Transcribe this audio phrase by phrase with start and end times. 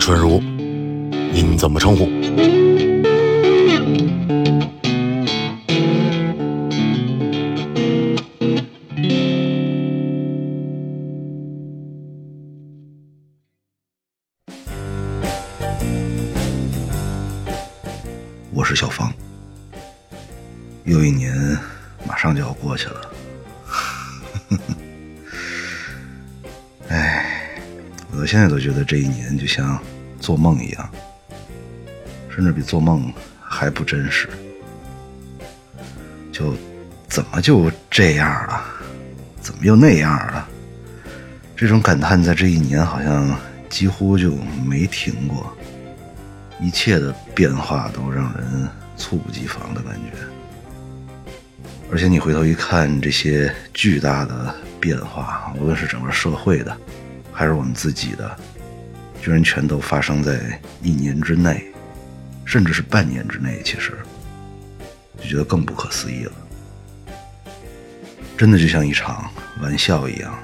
[0.00, 0.40] 春如，
[1.30, 2.08] 您怎么称呼？
[28.90, 29.80] 这一年就像
[30.18, 30.90] 做梦一样，
[32.28, 34.28] 甚至比做梦还不真实。
[36.32, 36.56] 就
[37.08, 38.64] 怎么就这样了？
[39.40, 40.48] 怎么又那样了？
[41.54, 43.32] 这种感叹在这一年好像
[43.68, 44.34] 几乎就
[44.66, 45.56] 没停过。
[46.60, 51.30] 一切的变化都让人猝不及防的感觉，
[51.92, 56.76] 而且你回头一看，这些巨大的变化，无论是整个社会的，
[57.32, 58.36] 还是我们自己的，
[59.22, 61.64] 居然全都发生在一年之内，
[62.44, 63.92] 甚至是半年之内，其实
[65.18, 66.32] 就觉得更不可思议了。
[68.36, 69.30] 真的就像一场
[69.62, 70.38] 玩笑一样。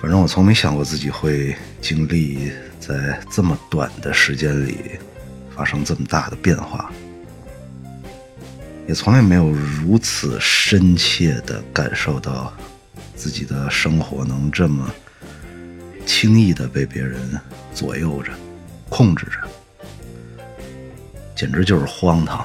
[0.00, 2.50] 反正我从没想过自己会经历。
[2.80, 4.78] 在这么短的时间里
[5.54, 6.90] 发生这么大的变化，
[8.88, 12.52] 也从来没有如此深切的感受到
[13.14, 14.90] 自己的生活能这么
[16.10, 17.40] 轻易的被别人
[17.72, 18.32] 左右着、
[18.88, 19.48] 控制着，
[21.36, 22.44] 简直就是荒唐、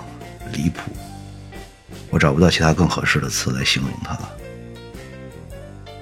[0.53, 0.91] 离谱。
[2.11, 4.29] 我找不到其他更合适的词来形容它了。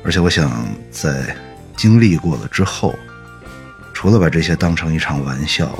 [0.03, 1.33] 而且，我想在
[1.77, 2.93] 经历过了之后。
[3.93, 5.71] 除了把这些当成一场玩笑，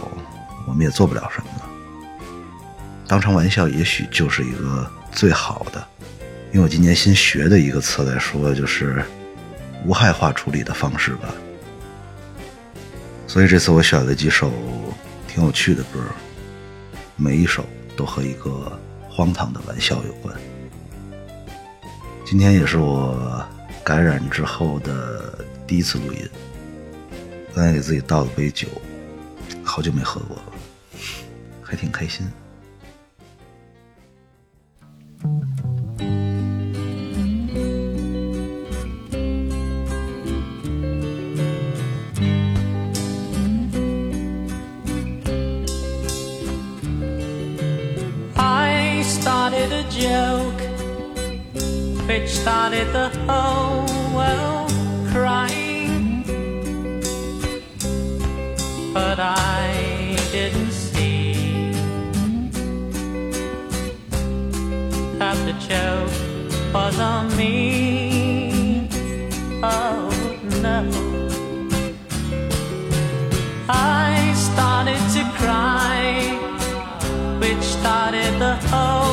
[0.65, 1.69] 我们也做不了什么了。
[3.05, 5.85] 当成玩笑，也许就是一个最好的。
[6.53, 9.03] 用我今年新学的一个词来说，就是
[9.83, 11.27] 无害化处理的方式吧。
[13.33, 14.51] 所以这次我选了几首
[15.27, 15.99] 挺有趣的歌，
[17.15, 17.65] 每一首
[17.97, 18.79] 都和一个
[19.09, 20.39] 荒唐的玩笑有关。
[22.23, 23.43] 今天也是我
[23.83, 26.29] 感染之后的第一次录音。
[27.55, 28.67] 刚才给自己倒了杯酒，
[29.63, 30.43] 好久没喝过了，
[31.63, 32.31] 还挺开心。
[58.93, 61.71] But I didn't see
[65.19, 68.89] that the joke was on me.
[69.61, 70.09] Oh
[70.61, 70.79] no.
[73.69, 76.01] I started to cry,
[77.39, 79.12] which started the whole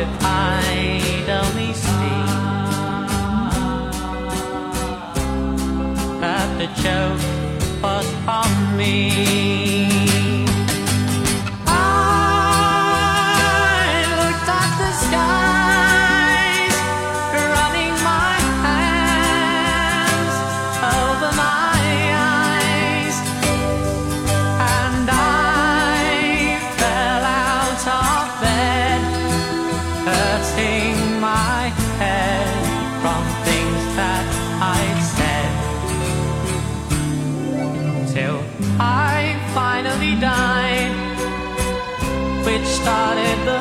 [0.00, 1.74] if I'd only
[6.60, 9.69] the joke was on me.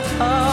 [0.02, 0.49] 的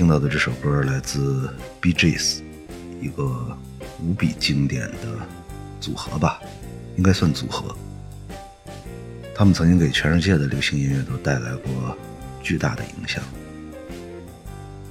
[0.00, 2.42] 听到的这首歌来自 B.G.S，
[3.02, 3.54] 一个
[4.02, 5.18] 无比经典的
[5.78, 6.40] 组合吧，
[6.96, 7.76] 应该算组合。
[9.34, 11.94] 他们曾经给全世界的流行音乐都带来过
[12.42, 13.22] 巨大的影响。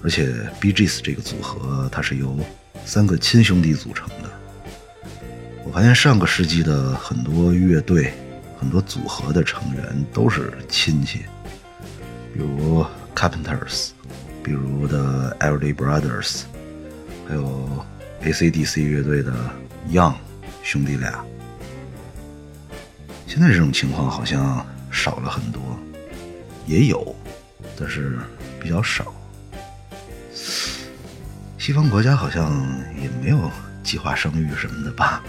[0.04, 2.38] 而且 B.G.S 这个组合，它是由
[2.86, 4.30] 三个亲兄弟组成的。
[5.66, 8.14] 我发现上个世纪的很多乐队、
[8.60, 11.22] 很多组合的成员都是亲戚，
[12.32, 12.86] 比如
[13.16, 13.90] Carpenters，
[14.50, 16.42] 比如的 Everly Brothers，
[17.28, 17.86] 还有
[18.22, 19.32] AC/DC 乐队的
[19.92, 20.16] Young
[20.64, 21.24] 兄弟俩。
[23.28, 25.62] 现在这种情况好像少了很多，
[26.66, 27.16] 也有，
[27.80, 28.18] 但是
[28.60, 29.14] 比较少。
[31.60, 32.52] 西方国家好像
[33.00, 33.52] 也没有
[33.84, 35.24] 计划生育什么的吧？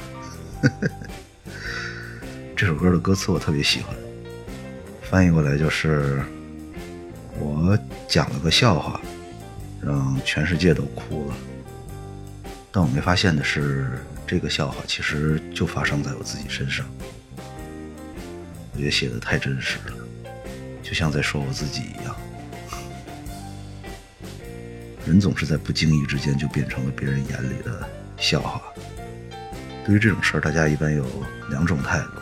[2.56, 3.94] 这首歌的歌词我特别喜欢，
[5.02, 6.22] 翻译过来就是
[7.38, 7.78] ：“我
[8.08, 8.98] 讲了个笑话，
[9.82, 11.36] 让全世界都哭了。
[12.70, 13.90] 但我没发现的是，
[14.26, 16.86] 这个笑话其实就发生在我自己身上。
[18.72, 19.94] 我觉得写的太真实了，
[20.82, 22.14] 就像在说我自己一样。
[25.06, 28.62] 人总是在不经意之间就变成了别人眼里的笑话。”
[29.84, 31.04] 对于这种事儿，大家一般有
[31.48, 32.12] 两种态度：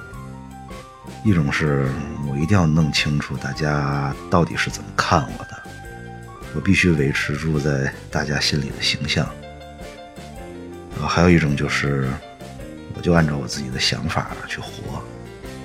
[1.25, 1.91] 一种是
[2.27, 5.58] 我一定要弄清楚大家到底是怎么看我的，
[6.55, 9.25] 我必须维持住在大家心里的形象；
[11.01, 12.09] 啊，还有一种就是
[12.95, 15.03] 我就按照我自己的想法去活，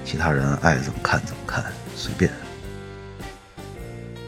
[0.05, 1.65] 其他人爱怎么看怎么看，
[1.95, 2.31] 随便。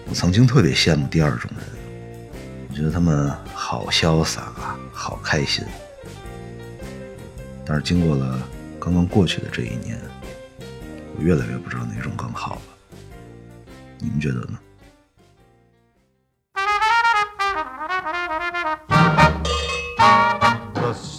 [0.08, 1.68] 我曾经特别羡慕第二种人，
[2.70, 4.54] 我觉得他们好潇洒，
[4.92, 5.64] 好开心。
[7.66, 8.40] 但是经过了
[8.80, 10.00] 刚刚过去的这一年，
[11.18, 12.62] 我越来越不知道哪种更好了。
[14.00, 14.60] 你们觉得呢？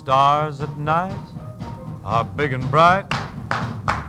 [0.07, 1.27] Stars at night
[2.05, 3.05] are big and bright,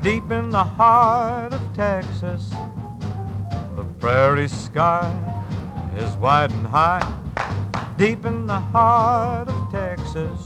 [0.03, 2.51] deep in the heart of Texas.
[3.75, 5.11] The prairie sky
[5.97, 7.01] is wide and high,
[7.97, 10.39] deep in the heart of Texas.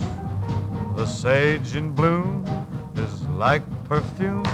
[0.95, 2.45] The sage in bloom
[2.95, 4.45] is like perfume,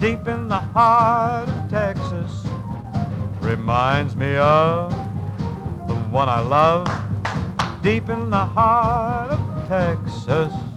[0.00, 2.32] deep in the heart of Texas.
[3.40, 4.90] Reminds me of
[5.86, 6.88] the one I love,
[7.80, 9.29] deep in the heart
[9.70, 10.69] Texas.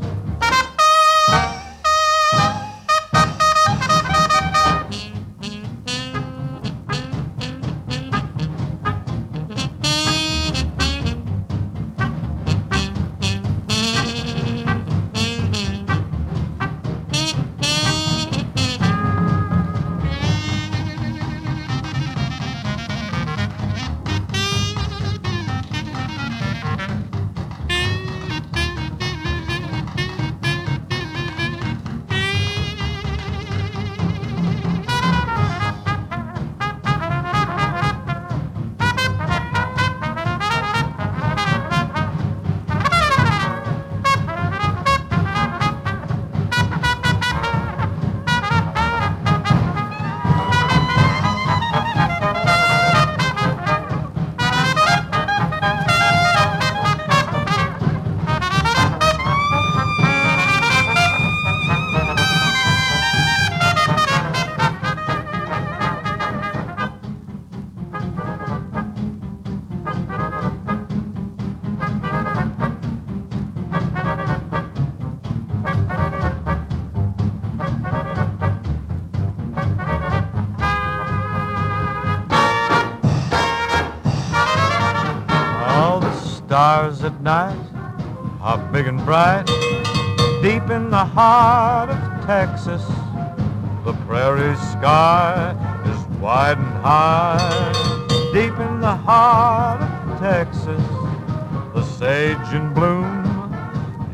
[91.25, 92.85] Heart of Texas.
[93.85, 95.55] The prairie sky
[95.91, 97.71] is wide and high,
[98.33, 100.83] deep in the heart of Texas.
[101.75, 103.23] The sage in bloom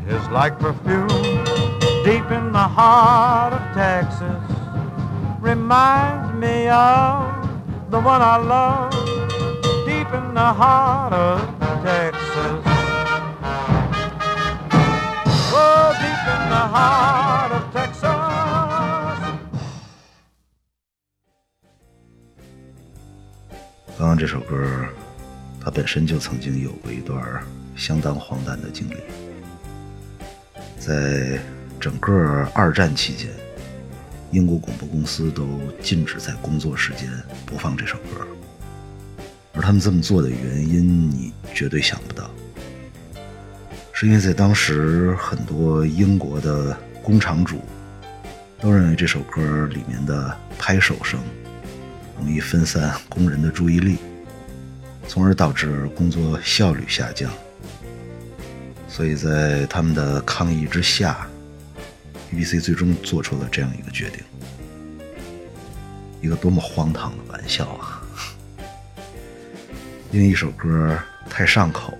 [0.06, 1.08] is like perfume,
[2.04, 4.44] deep in the heart of Texas.
[5.40, 7.26] Reminds me of
[7.90, 8.92] the one I love
[9.84, 11.49] deep in the heart of
[16.80, 18.08] heart of Texas.
[23.98, 24.86] 刚刚这首歌，
[25.62, 27.22] 它本身就曾经有过一段
[27.76, 28.96] 相当荒诞的经历。
[30.78, 31.38] 在
[31.78, 33.28] 整个二战期间，
[34.30, 35.46] 英国广播公司都
[35.82, 37.10] 禁止在工作时间
[37.44, 38.26] 播放这首歌，
[39.52, 42.30] 而他们这么做的原因，你绝对想不到，
[44.00, 47.60] 是因为在当时很多英国的工厂主
[48.58, 51.20] 都认为这首歌里面的拍手声
[52.18, 53.98] 容易分散工人的注意力，
[55.06, 57.30] 从而导致工作效率下降。
[58.88, 61.28] 所以在他们的抗议之下
[62.32, 64.20] ，BBC 最终做出了这样一个决定。
[66.22, 68.00] 一个多么荒唐的玩笑啊！
[70.10, 71.98] 因为一首歌太上口、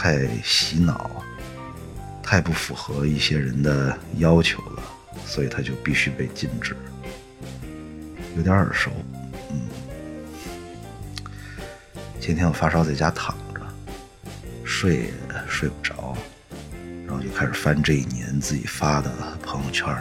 [0.00, 1.10] 太洗脑、
[2.22, 4.82] 太不符合一些人的要求了，
[5.26, 6.76] 所以它就必须被禁止。
[8.36, 8.92] 有点耳熟，
[9.50, 9.60] 嗯。
[12.20, 13.60] 今天我发烧在家躺着，
[14.64, 15.12] 睡
[15.48, 16.16] 睡不着，
[17.04, 19.10] 然后就开始翻这一年自己发的
[19.42, 19.92] 朋友圈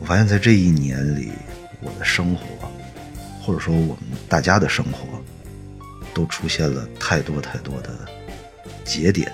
[0.00, 1.32] 我发现，在这一年里，
[1.80, 2.70] 我的生活，
[3.40, 5.18] 或者说我们大家的生活，
[6.12, 7.90] 都出现了太多太多的
[8.84, 9.32] 节点，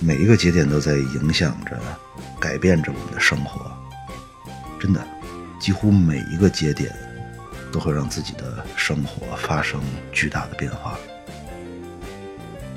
[0.00, 1.78] 每一个节点都在影响着、
[2.40, 3.70] 改变着我们的生活。
[4.80, 5.06] 真的，
[5.60, 6.90] 几乎每一个节点
[7.70, 9.80] 都会让自己的生活发生
[10.12, 10.98] 巨大的变化。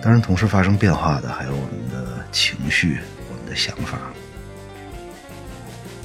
[0.02, 3.00] 当然，同时发生变化的还有我们的情绪、
[3.30, 3.98] 我们的想法。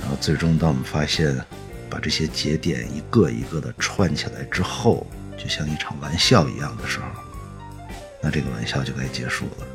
[0.01, 1.37] 然后最终，当我们发现
[1.91, 5.07] 把这些节点一个一个的串起来之后，
[5.37, 7.07] 就像一场玩笑一样的时候，
[8.23, 9.67] 那这个玩笑就该结束了。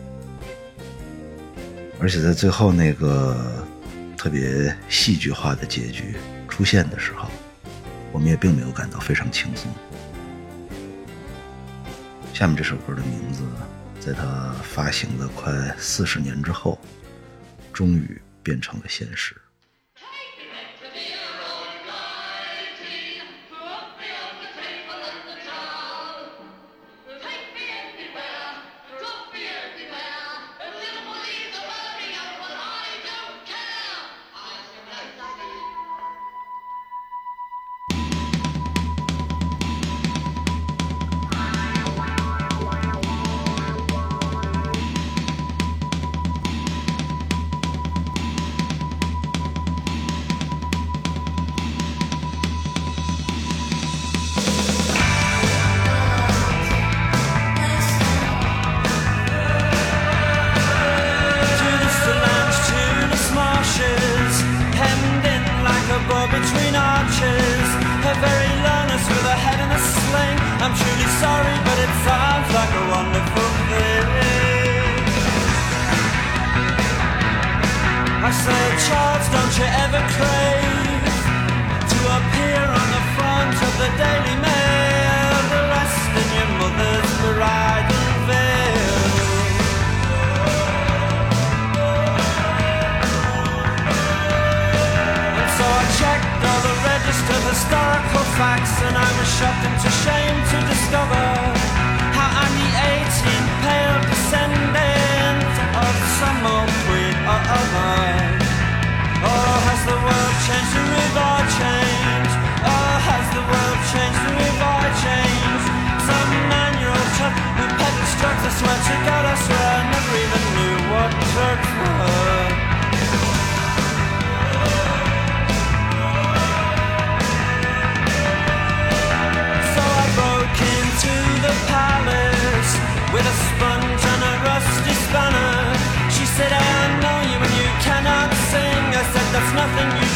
[1.99, 3.65] 而且在最后那个
[4.15, 6.15] 特别戏剧化的结局
[6.47, 7.29] 出现的时候，
[8.11, 9.69] 我们也并没有感到非常轻松。
[12.33, 13.43] 下面这首歌的名字，
[13.99, 16.79] 在它发行了快四十年之后，
[17.73, 19.35] 终于变成了现实。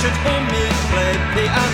[0.02, 1.71] Should hear me play piano.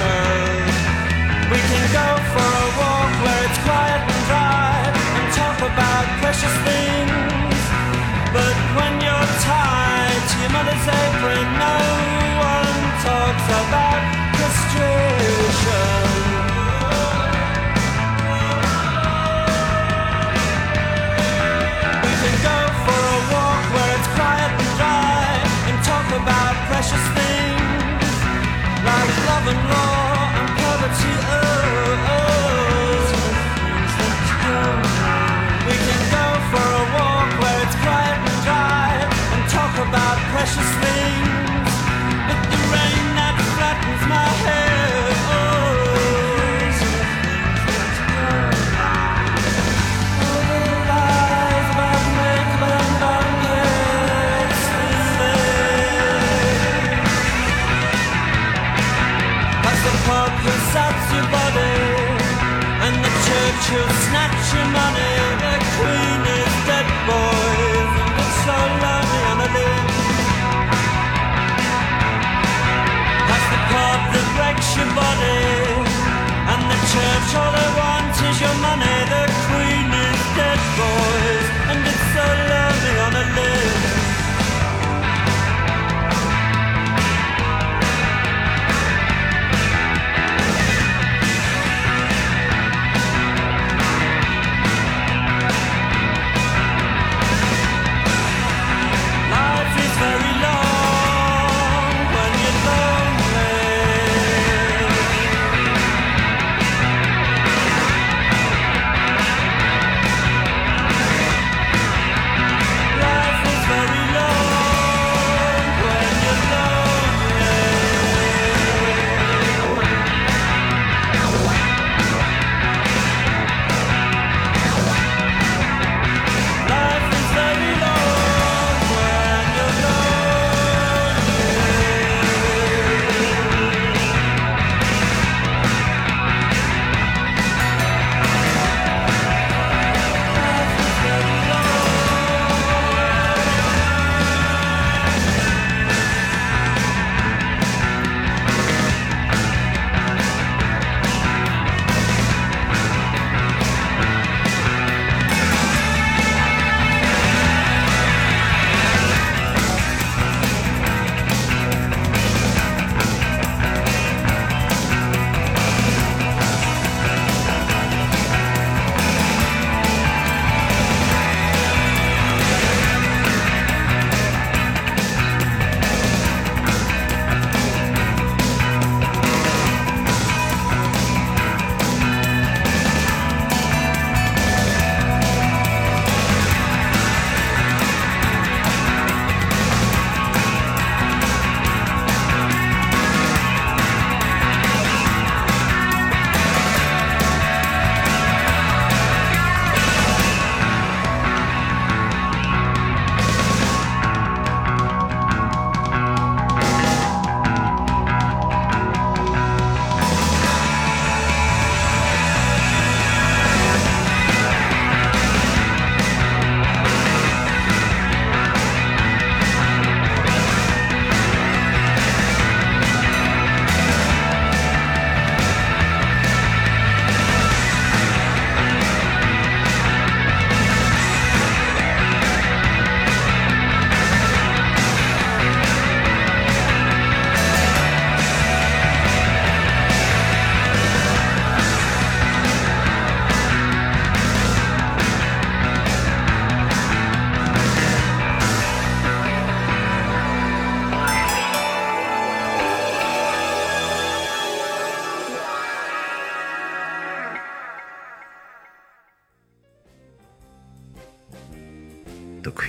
[63.67, 65.13] Who saps your money.
[65.43, 69.87] The queen is dead, boys, and it's so lonely on a limb.
[73.51, 75.43] The pub that breaks your body,
[76.51, 78.97] and the church all they want is your money.
[79.11, 83.76] The queen is dead, boys, and it's so lonely on a limb.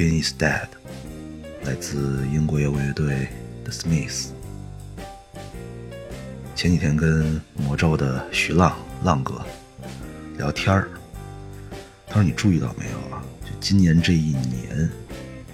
[0.08, 0.68] Rain Is Dead
[1.64, 3.28] 来自英国摇滚乐队
[3.64, 4.28] The Smiths。
[6.56, 9.44] 前几天跟魔咒的徐浪浪哥
[10.38, 10.88] 聊天儿，
[12.06, 13.22] 他说：“你注意到没有啊？
[13.42, 14.88] 就今年这一年，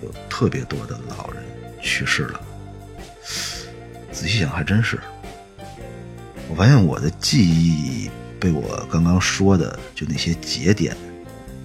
[0.03, 1.43] 有特别多的老人
[1.83, 2.41] 去世了。
[4.13, 5.01] 仔细想，还真是。
[6.49, 10.97] 我发现我的记忆被我刚刚说的就那些节点，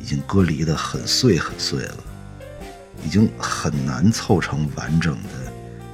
[0.01, 2.03] 已经割离的很碎很碎了。”
[3.05, 5.51] 已经很难凑成完整的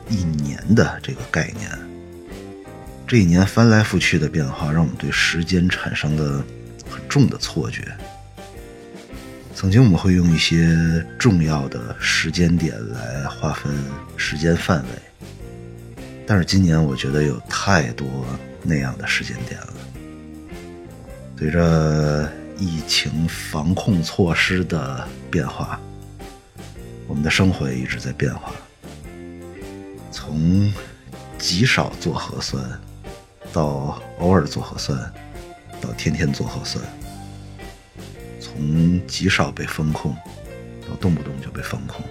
[0.09, 1.69] 一年的这个概念。
[3.07, 6.43] 这一年翻来覆去的变化，让我们对时间产生了
[6.89, 7.85] 很重的错觉。
[9.53, 13.71] 曾经我们会用一些重要的时间点来划分
[14.17, 15.23] 时间范围，
[16.27, 18.25] 但是今年我觉得有太多
[18.61, 19.73] 那样的时间点了。
[21.37, 25.79] 随着疫情防控措施的变化，
[27.07, 28.51] 我们的生活也一直在变化，
[30.11, 30.73] 从
[31.37, 32.63] 极少做核酸，
[33.53, 34.99] 到偶尔做核酸，
[35.79, 36.83] 到天天做核酸，
[38.39, 40.15] 从极少被风控，
[40.87, 42.03] 到动不动就被风控，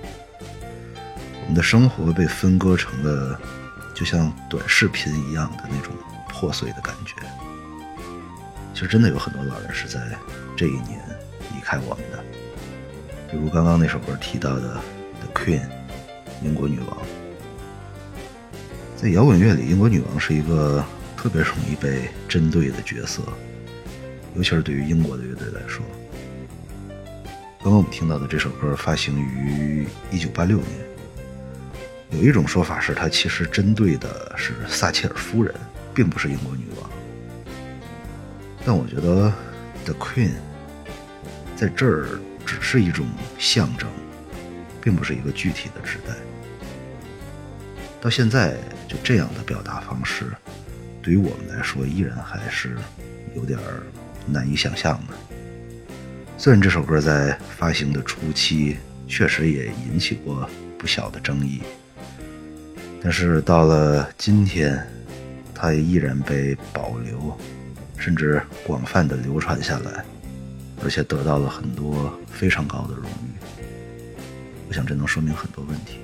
[1.42, 3.38] 我们的生活被分割成了
[3.94, 5.92] 就像短视频一样的那种
[6.28, 7.14] 破碎的感觉。
[8.72, 10.00] 其实真的有很多老人是在
[10.56, 11.00] 这一年
[11.52, 12.23] 离开我们的。
[13.34, 14.80] 比如刚刚那首歌提到的
[15.20, 15.62] The Queen，
[16.40, 16.96] 英国女王。
[18.96, 20.84] 在摇滚乐里，英国女王是一个
[21.16, 23.22] 特别容易被针对的角色，
[24.36, 25.84] 尤其是对于英国的乐队来说。
[27.58, 30.68] 刚刚我们听到的这首歌发行于一九八六年。
[32.12, 35.52] 有一种说法是，它其实针对的是撒切尔夫人，
[35.92, 36.88] 并不是英国女王。
[38.64, 39.32] 但我觉得
[39.84, 40.30] The Queen
[41.56, 42.06] 在这儿
[42.44, 43.06] 只是一种
[43.38, 43.88] 象征，
[44.82, 46.14] 并不是一个具体的指代。
[48.00, 48.54] 到现在，
[48.86, 50.26] 就这样的表达方式，
[51.02, 52.76] 对于我们来说，依然还是
[53.34, 53.58] 有点
[54.26, 55.14] 难以想象的。
[56.36, 58.76] 虽然这首歌在发行的初期
[59.08, 61.62] 确实也引起过不小的争议，
[63.02, 64.86] 但是到了今天，
[65.54, 67.38] 它也依然被保留，
[67.96, 70.04] 甚至广泛的流传下来，
[70.84, 73.64] 而且得到了很多非常高的荣誉。
[74.68, 76.03] 我想这能说明很多问题。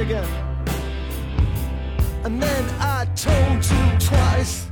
[0.00, 0.24] Again.
[2.24, 4.69] And then I told you twice.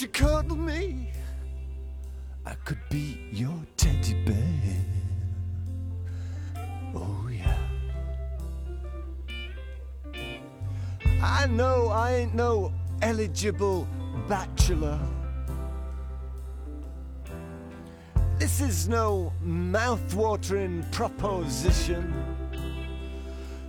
[0.00, 1.10] You cuddle me?
[2.46, 4.36] I could be your teddy bear.
[6.94, 7.58] Oh, yeah.
[11.22, 13.86] I know I ain't no eligible
[14.26, 14.98] bachelor.
[18.38, 22.14] This is no mouth-watering proposition.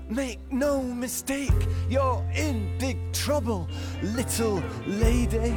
[0.07, 3.67] Make no mistake, you're in big trouble,
[4.01, 5.53] little lady.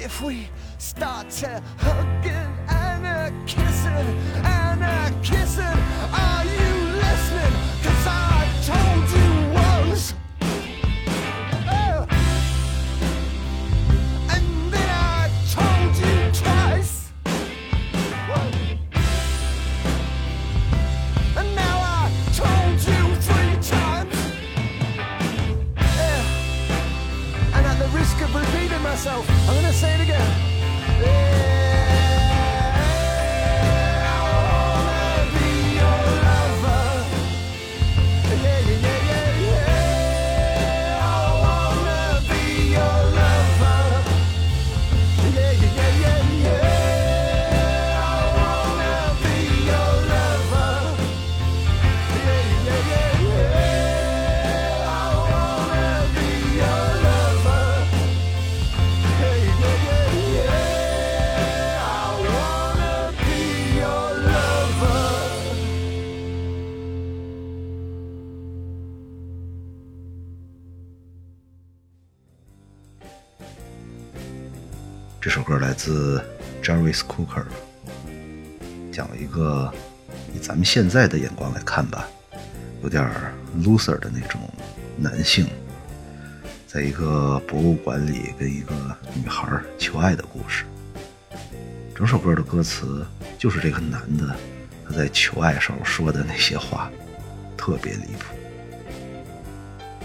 [0.00, 2.32] If we start to hugging
[2.68, 7.52] and a kissing and a kissing, are you listening?
[7.82, 10.14] Cause I told you once.
[11.68, 12.06] Oh.
[14.30, 17.10] And then I told you twice.
[21.36, 24.16] And now I told you three times.
[27.54, 29.26] And at the risk of repeating myself,
[29.72, 30.20] say it again.
[31.00, 31.57] Yeah,
[75.78, 76.20] 自
[76.60, 77.44] Jarvis Cooker
[78.92, 79.72] 讲了一个
[80.34, 82.08] 以咱们现在的眼光来看吧，
[82.82, 83.08] 有点
[83.62, 84.40] loser 的那种
[84.96, 85.46] 男性，
[86.66, 88.74] 在一个博物馆里跟一个
[89.14, 90.64] 女孩求爱的故事。
[91.94, 93.06] 整首歌的歌词
[93.38, 94.34] 就是这个男的
[94.84, 96.90] 他在求爱时候说的那些话，
[97.56, 98.34] 特别离谱。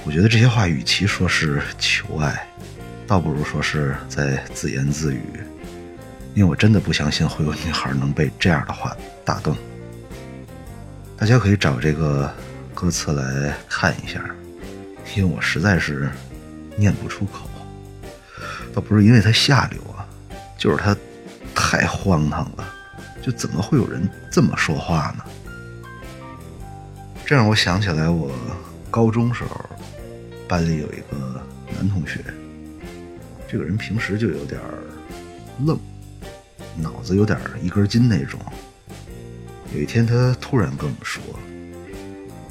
[0.05, 2.47] 我觉得这些话与其说是求爱，
[3.07, 5.21] 倒不如说是在自言自语，
[6.35, 9.55] 因为我真的不相信会有女孩能被这样的话打动。
[11.17, 12.33] 大家可以找这个
[12.73, 14.19] 歌词来看一下，
[15.15, 16.09] 因为我实在是
[16.75, 17.47] 念不出口。
[18.73, 20.03] 倒不是因为它下流啊，
[20.57, 20.95] 就是它
[21.53, 22.65] 太荒唐了。
[23.21, 25.23] 就怎么会有人这么说话呢？
[27.25, 28.29] 这让我想起来，我
[28.89, 29.63] 高中时候
[30.47, 31.41] 班里有一个
[31.73, 32.19] 男同学，
[33.47, 34.59] 这个人平时就有点
[35.65, 35.79] 愣，
[36.77, 38.39] 脑子有点一根筋那种。
[39.73, 41.21] 有一天，他突然跟我们说，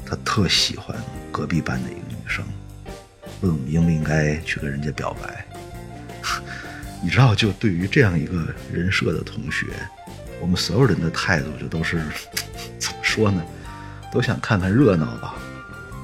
[0.05, 0.95] 他特喜欢
[1.31, 2.43] 隔壁班的一个女生，
[3.41, 5.45] 问我们应不应该去跟人家表白。
[7.01, 9.67] 你知道，就对于这样一个人设的同学，
[10.41, 12.01] 我们所有人的态度就都是
[12.79, 13.43] 怎么说呢？
[14.11, 15.35] 都想看看热闹吧，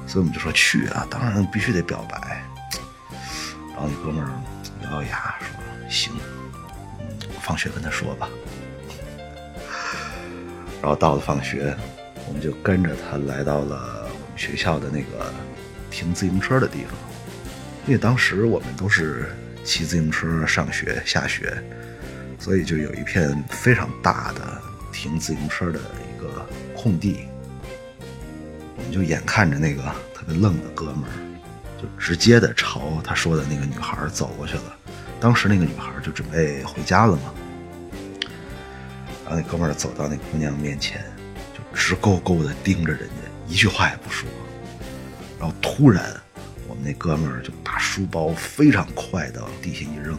[0.06, 2.42] 所以我们就说去啊，当然必须得表白。
[3.72, 4.30] 然后那哥们儿
[4.82, 5.46] 咬咬牙说
[5.88, 6.12] ：“行，
[7.50, 8.28] 放学跟他说吧。”
[10.80, 11.76] 然后到了放学，
[12.28, 15.32] 我们就跟着他来到了我们学校的那个
[15.90, 16.92] 停自行车的地方，
[17.88, 19.34] 因为当时我们都是
[19.64, 21.60] 骑自行车上学、下学，
[22.38, 27.26] 所以就有一片非常大的停自行车的一个空地。
[28.76, 29.82] 我们就眼看着那个
[30.14, 31.12] 特别愣的哥们儿，
[31.82, 34.76] 就直接的朝他说的那个女孩走过去了。
[35.20, 37.34] 当时那个女孩就准备回家了嘛，
[39.30, 41.04] 然后那哥们儿走到那姑娘面前，
[41.54, 43.14] 就直勾勾的盯着人家，
[43.46, 44.28] 一句话也不说。
[45.38, 46.20] 然后突然，
[46.66, 50.18] 我们那哥们儿就把书包非常快的往地下一扔，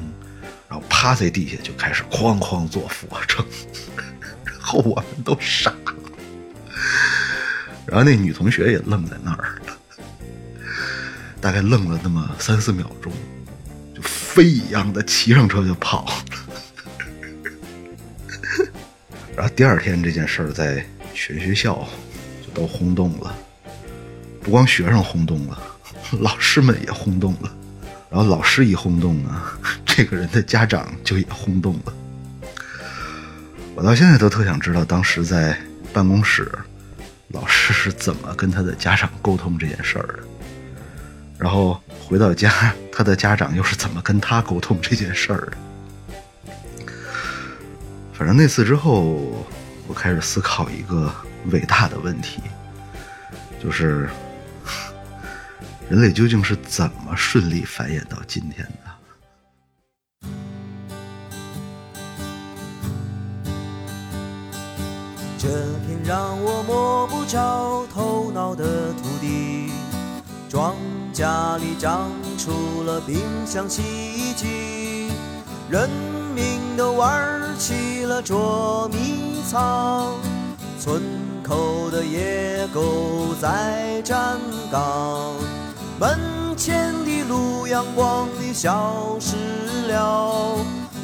[0.69, 3.45] 然后趴在地下就开始哐哐做俯卧撑，
[4.45, 5.93] 然后我们都傻了。
[7.85, 9.77] 然后那女同学也愣在那儿了，
[11.41, 13.11] 大概愣了那么三四秒钟，
[13.93, 16.23] 就飞一样的骑上车就跑。
[19.35, 21.87] 然后第二天这件事儿在全学校
[22.45, 23.35] 就都轰动了，
[24.41, 25.61] 不光学生轰动了，
[26.19, 27.51] 老师们也轰动了。
[28.09, 29.41] 然后老师一轰动呢，
[29.85, 31.93] 这个人的家长就也轰动了。
[33.73, 35.57] 我到现在都特想知道，当时在
[35.93, 36.51] 办公室。
[37.33, 40.19] 老师是怎么跟他的家长沟通这件事儿的？
[41.37, 45.53] 然后回到家，他的家长又是怎么跟他沟通这件事儿的？
[48.21, 49.17] 反正那次之后，
[49.87, 51.11] 我开始思考一个
[51.51, 52.39] 伟大的问题，
[53.59, 54.07] 就是
[55.89, 60.29] 人类究竟是怎么顺利繁衍到今天的？
[65.39, 65.47] 这
[65.87, 69.71] 片让我摸不着头脑的土地，
[70.47, 70.75] 庄
[71.11, 75.00] 稼里长出了冰箱洗衣机，
[75.71, 75.89] 人
[76.35, 80.15] 民都玩起了捉迷藏，
[80.77, 81.01] 村
[81.41, 84.37] 口的野狗在站
[84.69, 85.33] 岗，
[85.97, 86.19] 门
[86.57, 89.37] 前的路阳光里消失
[89.87, 90.57] 了。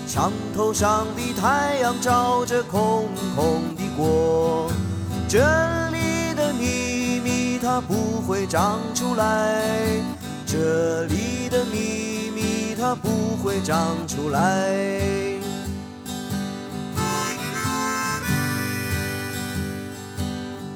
[0.05, 3.05] 墙头上的太阳照着空
[3.37, 4.69] 空的锅，
[5.29, 5.39] 这
[5.91, 9.63] 里的秘密它不会长出来，
[10.45, 12.16] 这里的秘密
[12.87, 14.71] 它不会长出来。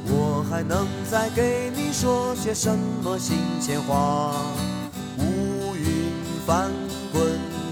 [0.07, 4.33] 我还能再给你说些什么新鲜话？
[5.19, 6.11] 乌云
[6.45, 6.69] 翻
[7.13, 7.23] 滚，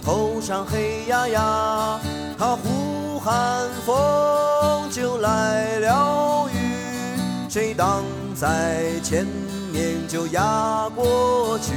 [0.02, 1.99] 头上黑压压，
[2.38, 9.28] 它呼喊风就来了雨，谁挡在前
[9.73, 11.73] 面就压过去。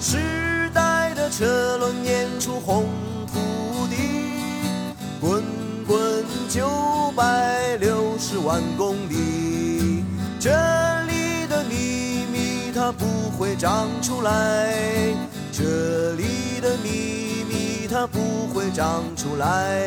[0.00, 0.18] 是
[1.32, 2.84] 车轮碾出红
[3.26, 3.96] 土地，
[5.18, 5.42] 滚
[5.86, 6.68] 滚九
[7.16, 10.04] 百六十万公里，
[10.38, 10.50] 这
[11.06, 14.74] 里的秘密它不会长出来，
[15.50, 19.80] 这里的秘密它不会长出来。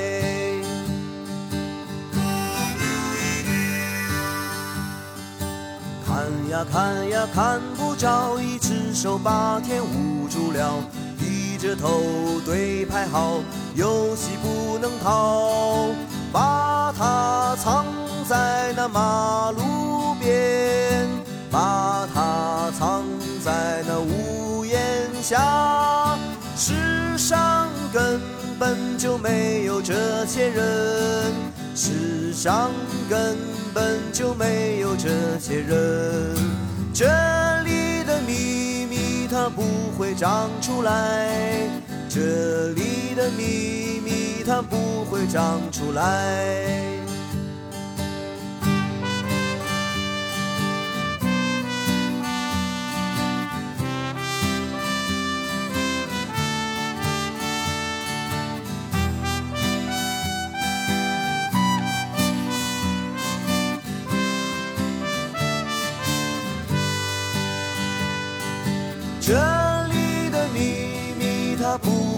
[6.07, 10.73] 看呀看呀看不着，一只手把天捂住了，
[11.65, 11.99] 着头
[12.45, 13.39] 对排好，
[13.73, 15.89] 游戏不能逃，
[16.31, 17.87] 把它藏
[18.29, 21.09] 在那马路边，
[21.49, 23.03] 把它藏
[23.43, 24.79] 在那屋檐
[25.23, 26.15] 下。
[26.55, 28.21] 世上根
[28.59, 31.33] 本就没有这些人，
[31.75, 32.69] 世上
[33.09, 33.35] 根
[33.73, 36.35] 本就没有这些人。
[36.93, 37.05] 这
[37.63, 38.95] 里的秘密
[39.35, 39.63] 它不
[39.97, 41.27] 会长出来，
[42.07, 47.04] 这里的秘密它不会长出来。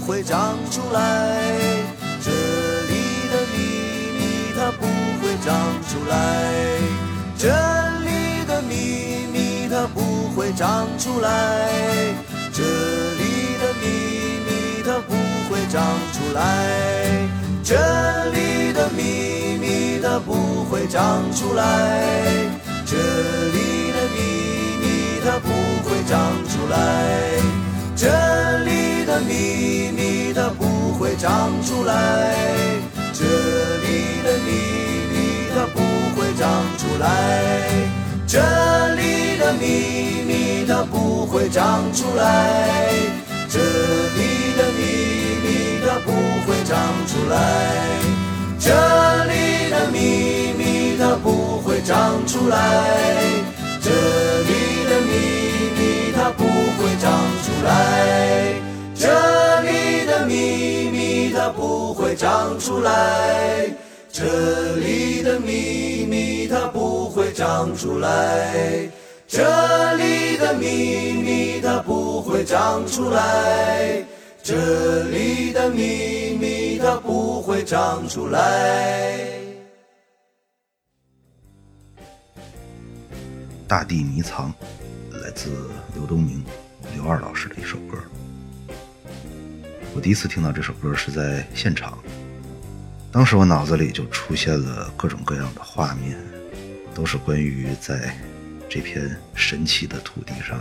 [0.08, 1.38] 会长出来，
[2.24, 3.58] 这里的秘
[4.18, 4.88] 密它不
[5.22, 6.16] 会长出来，
[7.38, 7.50] 这
[8.06, 11.70] 里的秘密它不会长出来，
[12.54, 15.14] 这里的秘密它不
[15.52, 16.40] 会长出来，
[17.62, 17.76] 这
[18.32, 22.02] 里的秘密它不会长出来，
[22.86, 24.22] 这里的秘
[24.82, 25.50] 密它不
[25.84, 26.78] 会长出来，
[27.98, 28.06] 这
[28.60, 32.36] 里的秘密它不会长出来，
[33.12, 34.52] 这里的秘
[35.10, 35.16] 密
[35.56, 35.82] 它不
[36.16, 37.10] 会长出来，
[38.28, 38.38] 这
[38.94, 42.92] 里的秘密它不会长出来，
[43.50, 44.84] 这里的秘
[45.42, 46.12] 密它不
[46.46, 47.36] 会长出来，
[48.60, 48.70] 这
[49.26, 52.56] 里的秘密它不会长出来。
[53.82, 55.12] 这里的秘
[55.76, 55.77] 密
[56.28, 58.54] 它不会长出来，
[58.94, 63.72] 这里的秘密它不会长出来，
[64.12, 68.90] 这里的秘密它不会长出来，
[69.26, 74.04] 这里的秘密它不会长出来，
[74.44, 79.18] 这里的秘密它不会长出来。
[83.66, 84.54] 大地迷藏，
[85.38, 86.44] 自刘东明、
[86.96, 87.96] 刘二老师的一首歌。
[89.94, 91.96] 我第一次听到这首歌是在现场，
[93.12, 96.18] 当时我脑子里就出现了各种各样的画面，
[96.92, 98.12] 都是关于在
[98.68, 100.60] 这片神奇的土地上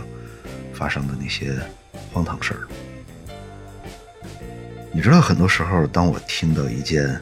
[0.75, 1.55] 发生的那些
[2.13, 2.67] 荒唐事儿。
[4.91, 7.19] 你知道，很多时候，当我听到一件，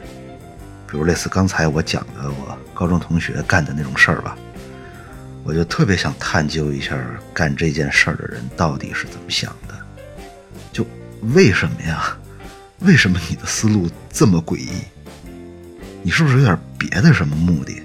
[0.88, 4.38] 比如类似刚才我讲的我高中同学干的那种事儿吧，
[5.46, 7.00] 我就特别想探究一下
[7.32, 9.76] 干这件事儿的人到底是怎么想的，
[10.74, 10.84] 就
[11.36, 12.18] 为什么呀？
[12.80, 14.72] 为什么你的思路这么诡异？
[16.02, 17.80] 你是不是有点别的什么目的？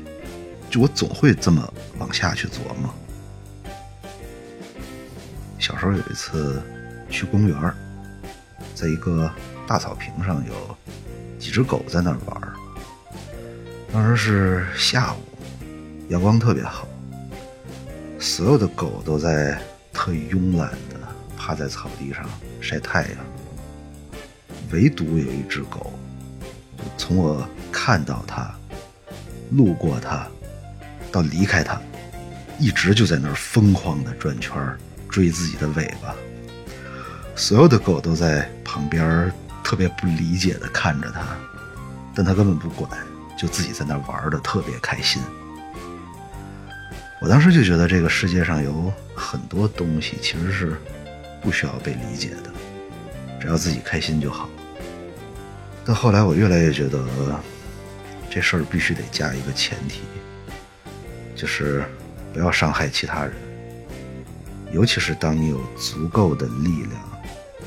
[0.70, 2.94] 就我总会这么往下去琢磨。
[5.58, 6.62] 小时候有一次
[7.10, 7.56] 去公园，
[8.74, 9.30] 在一个
[9.66, 10.76] 大草坪上有
[11.38, 12.54] 几只狗在那玩儿。
[13.92, 15.18] 当时是下午，
[16.08, 16.88] 阳光特别好，
[18.20, 19.58] 所有的狗都在
[19.94, 21.00] 特慵懒的
[21.38, 22.28] 趴在草地上
[22.60, 23.16] 晒太阳，
[24.70, 25.90] 唯独有一只狗，
[26.98, 28.54] 从我看到它、
[29.50, 30.26] 路过它
[31.10, 31.80] 到离开它，
[32.58, 36.14] 一直就在那儿疯狂的转圈儿追自己的尾巴。
[37.34, 39.32] 所有的狗都在旁边
[39.64, 41.22] 特别不理解的看着它，
[42.14, 42.90] 但它根本不管，
[43.38, 45.22] 就自己在那玩的特别开心。
[47.20, 50.74] 我当时就觉得这个世界上有很多东西其实是
[51.42, 52.50] 不需要被理解的，
[53.38, 54.48] 只要自己开心就好。
[55.84, 56.98] 但后来我越来越觉得，
[58.30, 60.00] 这事儿必须得加一个前提，
[61.36, 61.84] 就是
[62.32, 63.32] 不要伤害其他人，
[64.72, 67.20] 尤其是当你有足够的力量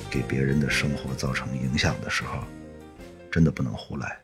[0.10, 2.40] 给别人的生活造成影响的时候，
[3.30, 4.23] 真的不能胡来。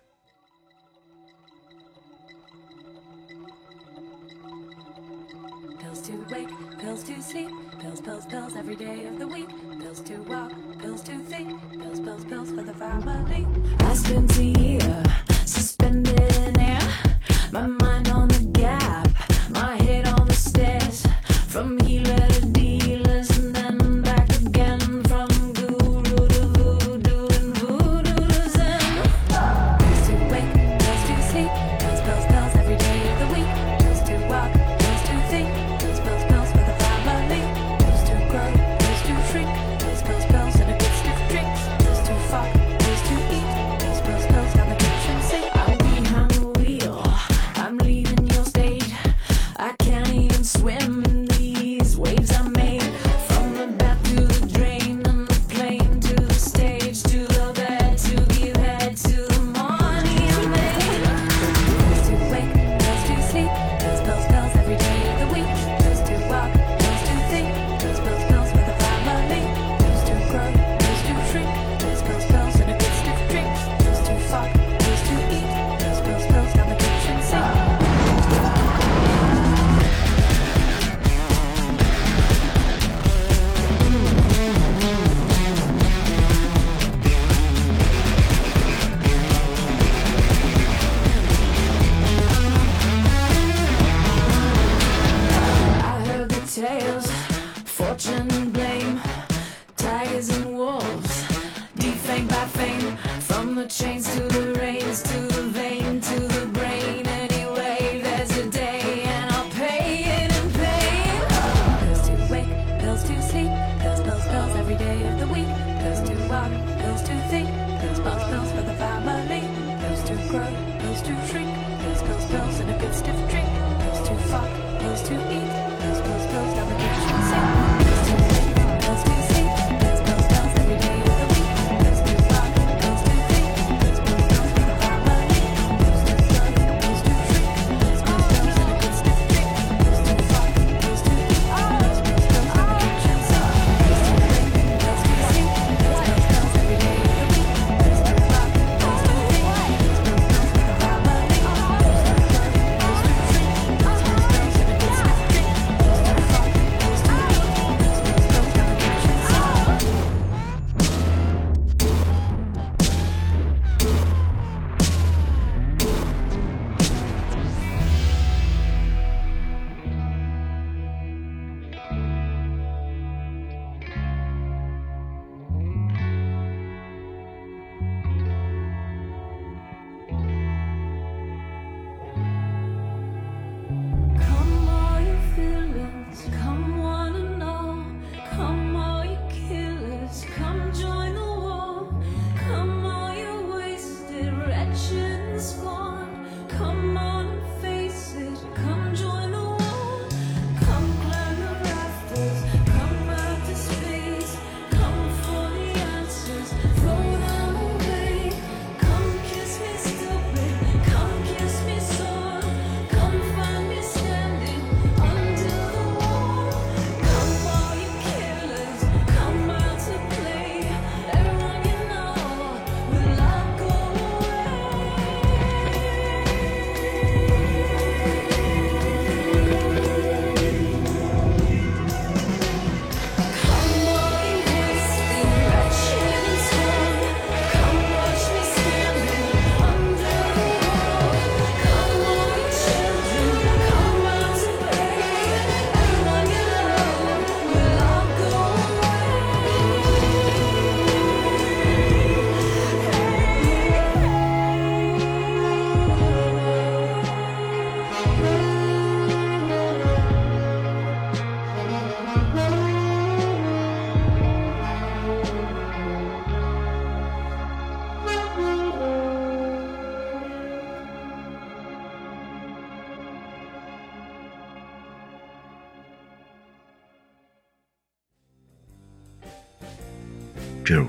[7.16, 7.50] To sleep,
[7.80, 9.50] pills, pills, pills every day of the week.
[9.80, 13.48] Pills to walk, pills to think, pills, pills, pills for the family.
[13.80, 15.04] I spent a year
[15.44, 16.80] suspended in air,
[17.52, 17.99] my mind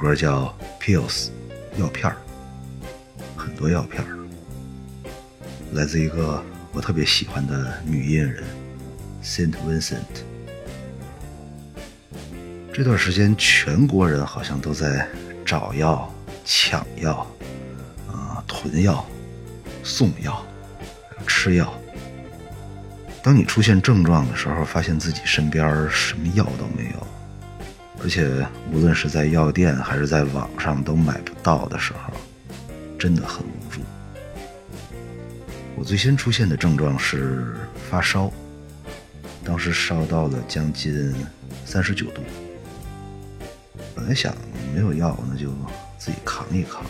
[0.00, 1.28] 歌叫《Pills》，
[1.78, 2.16] 药片儿，
[3.36, 4.16] 很多药片儿，
[5.74, 6.42] 来自一个
[6.72, 8.42] 我特别喜欢的女音人
[9.22, 9.98] Saint Vincent。
[12.72, 15.06] 这段时间，全国人好像都在
[15.44, 16.10] 找药、
[16.46, 17.26] 抢药，
[18.10, 19.04] 啊、囤药、
[19.82, 20.42] 送药、
[21.26, 21.70] 吃药。
[23.22, 27.06] 当你出现症状的时候，发现自己身边什么药都没有，
[28.02, 32.12] 而且无论是在药店还是在网上都买不到的时候，
[32.98, 33.80] 真的很无助。
[35.76, 37.54] 我最先出现的症状是
[37.90, 38.32] 发烧，
[39.44, 41.14] 当时烧到了将近
[41.64, 42.22] 三十九度。
[43.94, 44.34] 本来想
[44.74, 45.50] 没有药，那就
[45.98, 46.82] 自己扛一扛。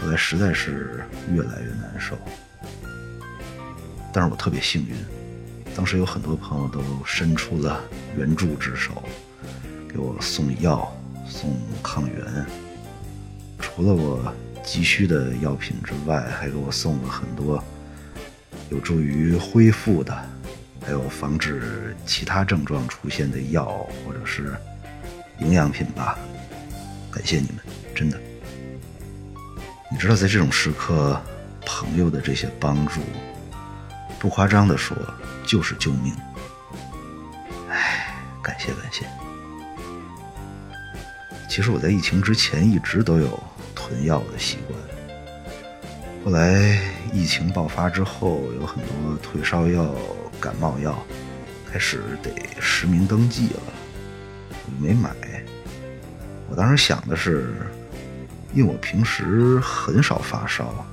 [0.00, 2.16] 后来实在是越来越难受，
[4.14, 4.94] 但是我特别幸运，
[5.76, 7.82] 当时有很多朋友都伸出了
[8.16, 9.02] 援助之手，
[9.92, 10.94] 给我送药、
[11.26, 12.46] 送抗原。
[13.58, 14.32] 除了我
[14.62, 17.62] 急需的药品之外，还给我送了很多
[18.70, 20.16] 有助于恢复的，
[20.84, 23.66] 还有防止其他症状出现的药
[24.04, 24.54] 或者是
[25.40, 26.16] 营养品吧。
[27.10, 27.58] 感谢你们，
[27.94, 28.16] 真的。
[29.90, 31.20] 你知道，在这种时刻，
[31.66, 33.00] 朋友的这些帮助，
[34.20, 34.96] 不夸张的说，
[35.44, 36.14] 就是救命。
[37.68, 39.04] 唉，感谢感谢。
[41.50, 43.42] 其实我在疫情之前一直都有
[43.74, 44.78] 囤药的习惯，
[46.24, 46.80] 后来
[47.12, 49.92] 疫情爆发之后，有很多退烧药、
[50.40, 51.04] 感冒药
[51.68, 52.30] 开始得
[52.60, 53.60] 实名登记了，
[54.80, 55.10] 没买。
[56.48, 57.52] 我当时想的是，
[58.54, 60.86] 因为我平时很少发烧，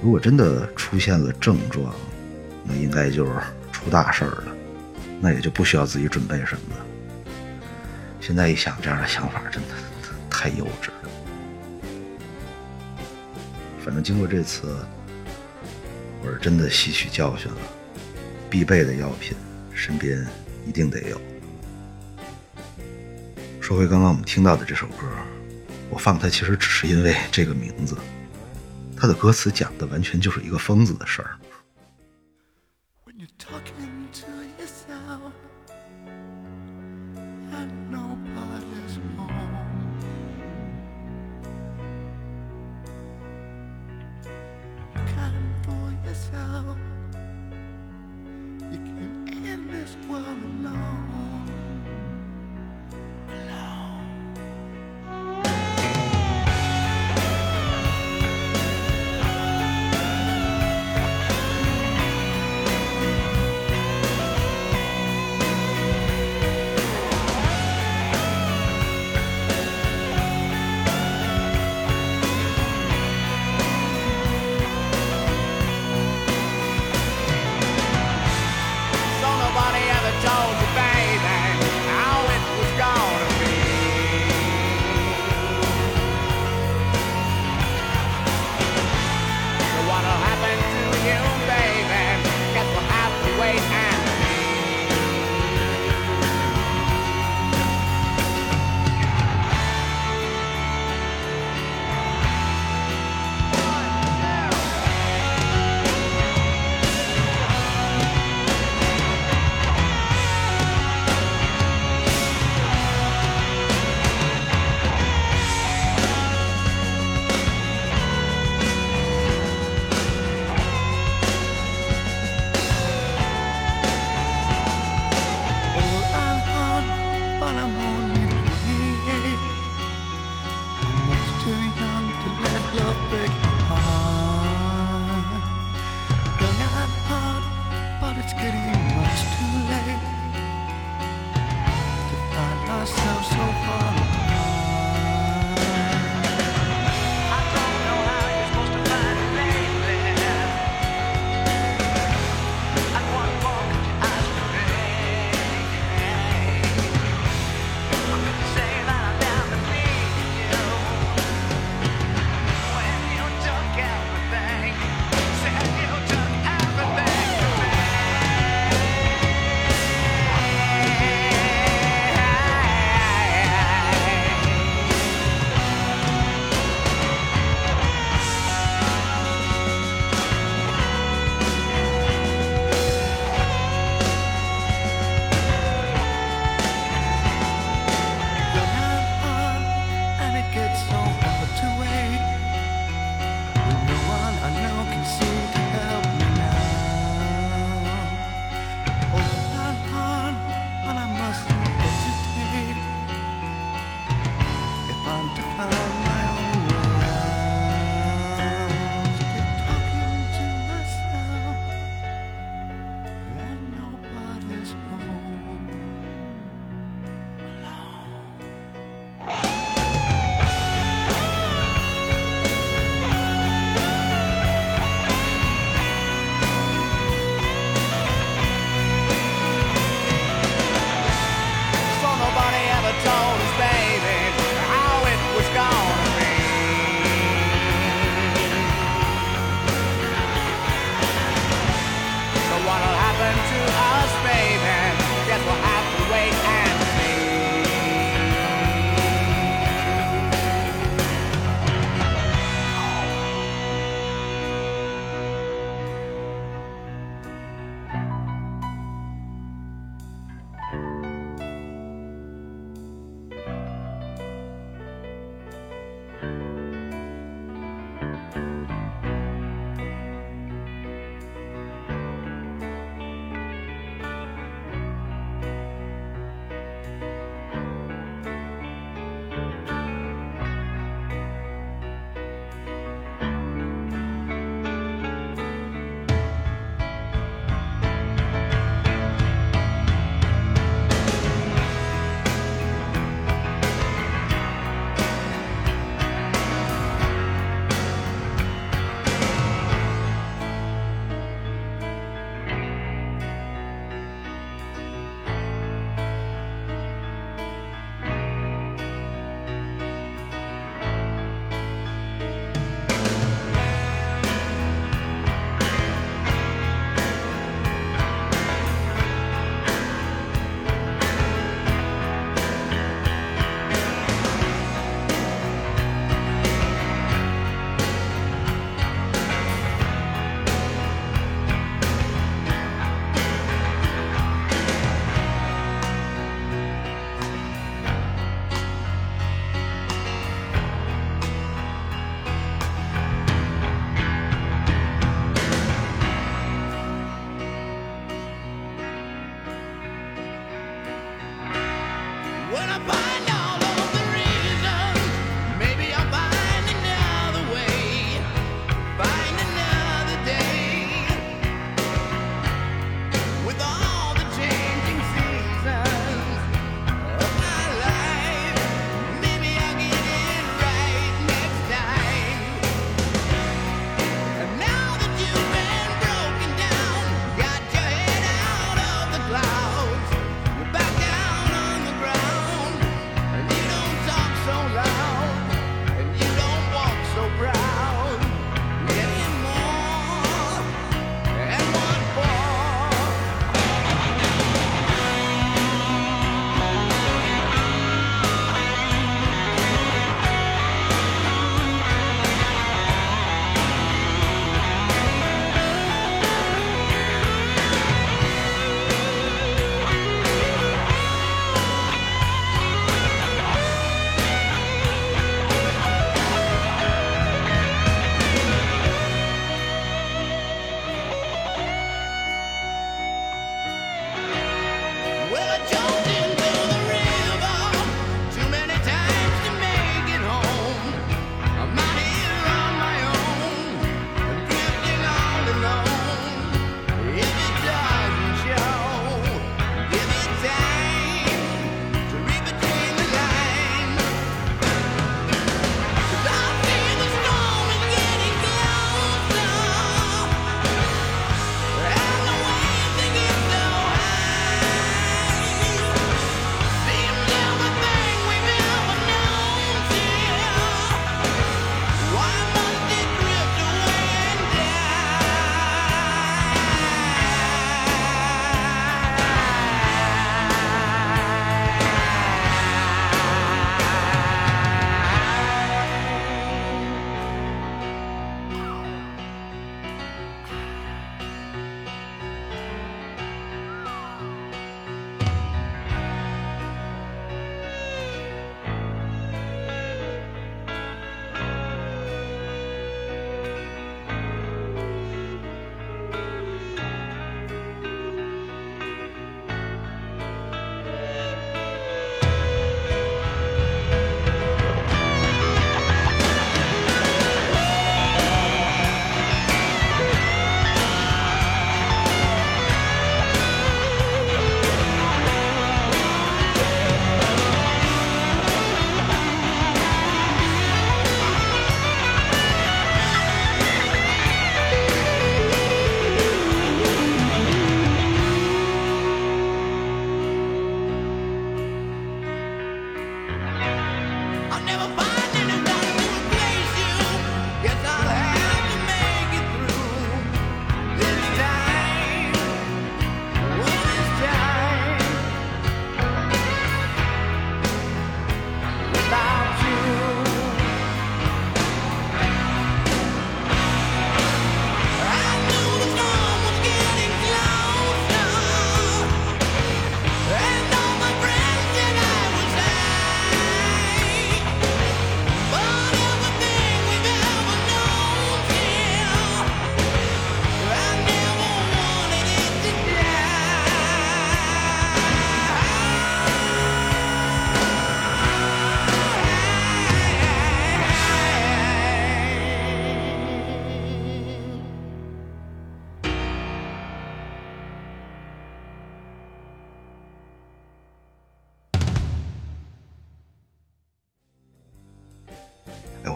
[0.00, 1.92] 如果真的出现了症状，
[2.62, 3.32] 那应该就是
[3.72, 4.44] 出大事儿了，
[5.20, 6.86] 那也就不需要自己准备什么了。
[8.20, 9.68] 现在一想，这样的想法真的
[10.28, 11.10] 太幼稚了。
[13.82, 14.76] 反正经过这次，
[16.22, 17.58] 我是真的吸取教训了，
[18.50, 19.36] 必备的药品
[19.74, 20.24] 身边
[20.66, 21.20] 一定得有。
[23.60, 25.06] 说回刚刚我们听到的这首歌，
[25.88, 27.96] 我放它其实只是因为这个名字，
[28.96, 31.36] 它的歌词讲的完全就是一个疯子的事儿。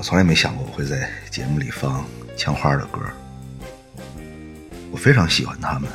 [0.04, 2.04] 从来没想过我会在节目里放
[2.36, 3.00] 枪花的歌，
[4.90, 5.90] 我非常喜欢他们，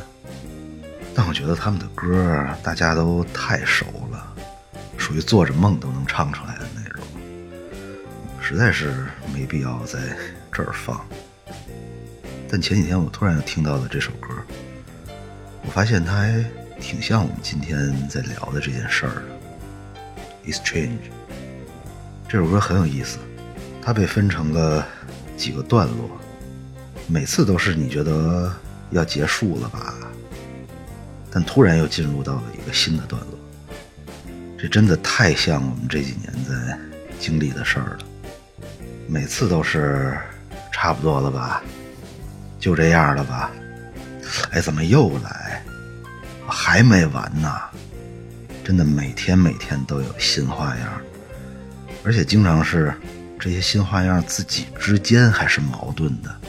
[1.14, 4.34] 但我觉得他们的歌大家都太熟了，
[4.98, 7.04] 属于做着梦都能唱出来的那种，
[8.42, 10.00] 实在是没必要在
[10.52, 11.06] 这儿放。
[12.50, 14.30] 但前几天我突然又听到了这首歌，
[15.68, 16.44] 我发现它还
[16.82, 20.52] 挺像我们今天在聊的这件事儿的。
[20.52, 20.98] Exchange
[22.28, 23.20] 这首歌很有意思，
[23.90, 24.88] 它被分成了
[25.36, 26.12] 几个段落，
[27.08, 28.54] 每次都是你觉得
[28.92, 29.96] 要结束了吧，
[31.32, 33.40] 但突然又进入到了一个新的段落。
[34.60, 36.78] 这真的太像我们这几年在
[37.20, 38.00] 经历的事儿了，
[39.08, 40.16] 每次都是
[40.72, 41.64] 差不多了吧，
[42.60, 43.50] 就这样了吧，
[44.52, 45.64] 哎，怎么又来？
[46.48, 47.52] 还没完呢！
[48.64, 51.02] 真的每天每天都有新花样，
[52.04, 52.94] 而且经常是
[53.40, 56.42] 这些新花样自己之间还是矛盾的，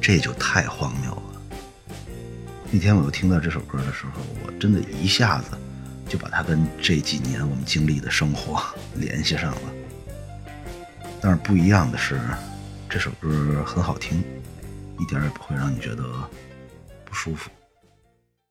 [0.00, 1.22] 这就太荒谬了。
[2.70, 5.56] 那天我又听到这首歌的时候，我真的一下子
[6.08, 8.60] 就把它跟这几年我们经历的生活
[8.96, 9.60] 联系上了。
[11.20, 12.20] 但是不一样的是，
[12.88, 14.22] 这首歌很好听，
[14.98, 16.04] 一点也不会让你觉得
[17.04, 17.48] 不舒服。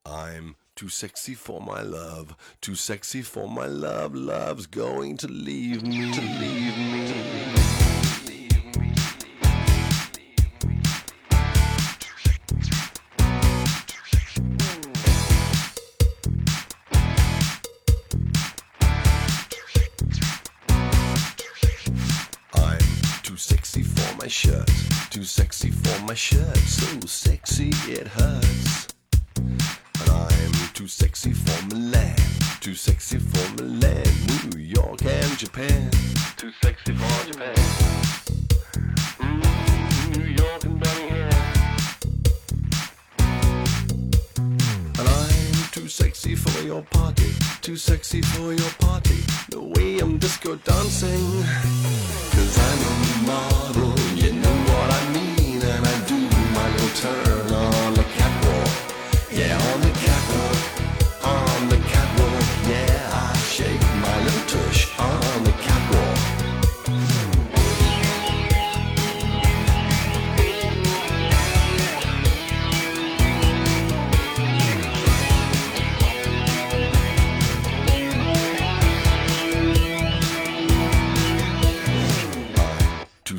[0.04, 4.14] I'm too sexy for my love, too sexy for my love.
[4.14, 6.14] Love's going to leave me.
[6.14, 7.14] To leave me.
[23.24, 24.70] Too sexy for my shirt,
[25.10, 26.56] too sexy for my shirt.
[26.58, 28.47] So sexy it hurts.
[30.88, 32.16] Too sexy for Milan,
[32.62, 34.08] too sexy for Milan,
[34.54, 35.92] New York and Japan.
[36.38, 37.56] Too sexy for Japan.
[39.20, 41.30] Mm, New York and Birmingham.
[44.98, 49.20] And I'm too sexy for your party, too sexy for your party.
[49.50, 51.44] The way I'm disco dancing.
[52.32, 53.97] Cause I'm a model,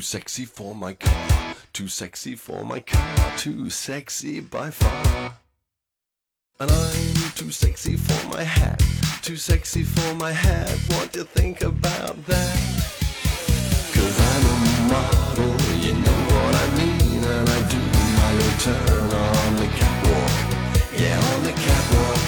[0.09, 5.35] sexy for my car, too sexy for my car, too sexy by far.
[6.59, 8.81] And I'm too sexy for my hat,
[9.21, 10.67] too sexy for my hat.
[10.87, 12.57] What do you think about that?
[13.93, 14.57] Cause I'm a
[14.93, 15.53] model,
[15.85, 17.23] you know what I mean.
[17.35, 17.81] And I do
[18.19, 20.35] my little turn on the catwalk.
[20.97, 22.23] Yeah, on the catwalk,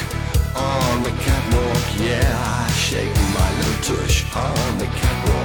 [0.56, 1.86] on the catwalk.
[1.98, 5.41] Yeah, I shake my little tush on the catwalk.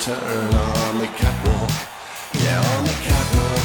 [0.00, 1.70] Turn on the catwalk.
[2.32, 3.64] Yeah, on the catwalk.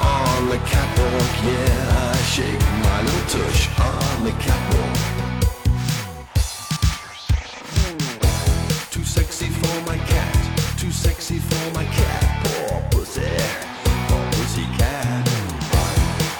[0.00, 2.12] On the catwalk, yeah.
[2.12, 4.96] I shake my little tush on the catwalk.
[8.90, 10.78] Too sexy for my cat.
[10.78, 12.24] Too sexy for my cat.
[12.44, 13.28] Poor pussy.
[14.08, 15.26] Poor pussy cat.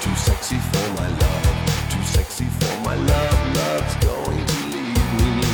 [0.00, 1.90] Too sexy for my love.
[1.92, 3.56] Too sexy for my love.
[3.56, 5.52] Love's going to leave me.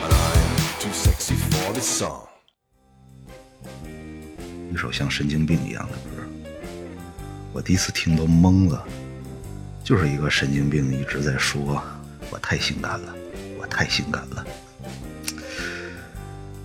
[0.00, 2.33] But I'm too sexy for this song.
[4.84, 6.22] 首像神经病一样的歌，
[7.54, 8.86] 我第一次听都懵了，
[9.82, 11.82] 就是一个神经病一直在说
[12.28, 13.14] “我太性感了，
[13.58, 14.46] 我太性感了”。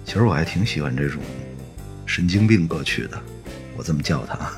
[0.04, 1.22] 其实我还挺喜欢这种
[2.06, 3.18] 神经病歌曲的，
[3.78, 4.52] 我这么叫它。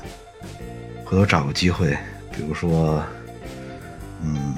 [1.04, 1.96] 回头找个机会，
[2.32, 3.00] 比如说，
[4.24, 4.56] 嗯，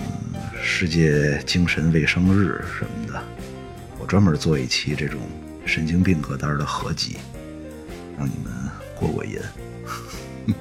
[0.63, 3.23] 世界精神卫生日什么的，
[3.99, 5.21] 我专门做一期这种
[5.67, 7.19] 神经病歌单的合集，
[8.17, 8.51] 让你们
[9.05, 9.39] 过过瘾。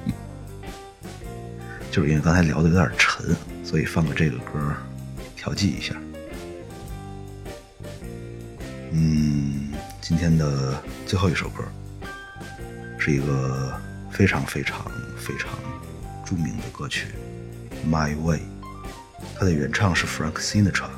[1.90, 3.34] 就是因为刚才聊的有点沉，
[3.64, 4.74] 所以放个这个歌
[5.36, 5.94] 调剂一下。
[8.92, 9.72] 嗯，
[10.02, 11.64] 今天的最后一首歌
[12.98, 13.72] 是一个
[14.10, 14.84] 非常非常
[15.16, 15.50] 非常
[16.24, 17.06] 著名的歌曲
[17.88, 18.38] 《My Way》，
[19.38, 20.88] 它的原唱是 Frank Sinatra，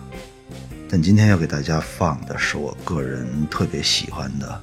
[0.88, 4.62] 但今天要给大家放的是我个人特别喜欢的，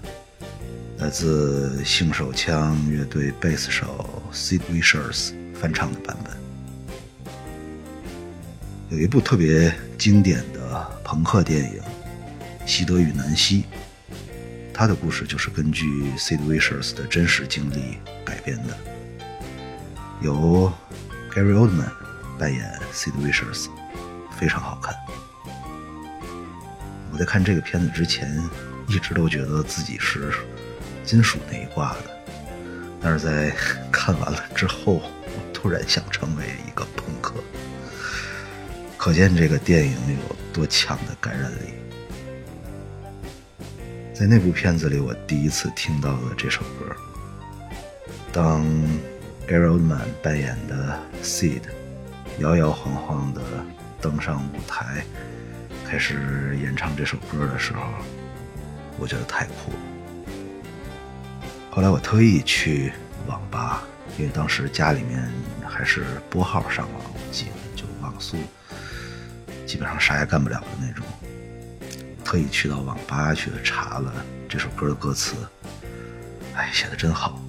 [0.99, 6.33] 来自性手枪乐队贝斯手 Sid Vicious 翻唱的版本。
[8.89, 11.79] 有一部特别经典的朋克电影
[12.65, 13.63] 《西德与南希》，
[14.73, 15.85] 它的故事就是根据
[16.17, 18.77] Sid Vicious 的真实经历改编的，
[20.21, 20.71] 由
[21.33, 21.91] Gary Oldman
[22.37, 23.67] 扮演 Sid Vicious，
[24.39, 24.95] 非常好看。
[27.11, 28.41] 我在看这个片子之前，
[28.87, 30.31] 一直都觉得自己是
[31.03, 31.99] 金属那一挂的，
[33.01, 33.53] 但是在
[33.91, 37.33] 看完了之后，我突然想成为一个朋克。
[38.97, 41.73] 可见这个电影有多强的感染力。
[44.13, 46.95] 在那部片子里，我第一次听到了这首歌。
[48.31, 48.63] 当
[49.47, 51.63] Gary Oldman 扮演的 Sid
[52.39, 53.41] 摇摇晃晃地
[53.99, 55.03] 登上舞台，
[55.85, 57.81] 开始演唱这首歌的时候，
[58.97, 59.92] 我觉得太酷了。
[61.75, 62.93] 后来我特意去
[63.25, 63.81] 网吧，
[64.19, 65.27] 因为当时家里面
[65.67, 68.37] 还是拨号上网，我记得就网速。
[69.65, 71.03] 基本上啥也干不了的那种，
[72.23, 74.13] 特意去到网吧去查了
[74.47, 75.33] 这首歌的歌词，
[76.53, 77.41] 哎，写的真好。